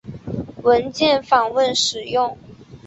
[0.63, 2.35] 文件访问使用。